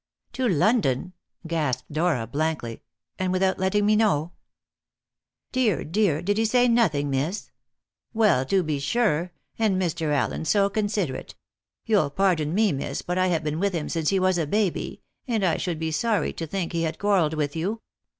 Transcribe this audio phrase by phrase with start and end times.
[0.33, 1.13] "To London?"
[1.45, 2.81] gasped Dora blankly,
[3.19, 4.31] "and without letting me know?"
[5.51, 7.51] "Dear, dear; did he say nothing, miss?
[8.11, 9.31] Well, to be sure!
[9.59, 10.11] and Mr.
[10.11, 11.35] Allen so considerate!
[11.85, 15.03] You'll pardon me, miss, but I have been with him since he was a baby,
[15.27, 17.81] and I should be sorry to think he had quarrelled with you.